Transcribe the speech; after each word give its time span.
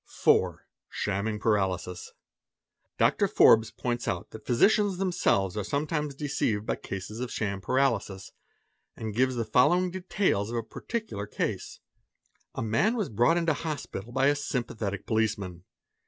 4. 0.07 0.65
Shamming 0.89 1.37
Paralysis. 1.39 2.07
j 2.07 2.11
Dr. 2.97 3.27
Forbes 3.27 3.69
points 3.69 4.07
out 4.07 4.31
that 4.31 4.47
physicians 4.47 4.97
themselves 4.97 5.55
are 5.55 5.63
sometimes_ 5.63 6.15
deceived 6.17 6.65
by 6.65 6.75
cases 6.77 7.19
of 7.19 7.31
sham 7.31 7.61
Paralysis, 7.61 8.31
and 8.95 9.13
gives 9.13 9.35
the 9.35 9.45
following 9.45 9.91
details 9.91 10.51
"A 10.51 12.63
man 12.63 12.95
was 12.95 13.09
brought 13.09 13.37
into 13.37 13.53
hospital 13.53 14.11
by 14.11 14.25
a 14.25 14.35
sympathetic 14.35 15.05
policeman. 15.05 15.65